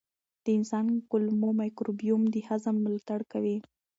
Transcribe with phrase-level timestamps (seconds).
[0.43, 3.57] د انسان کولمو مایکروبیوم د هضم ملاتړ کوي.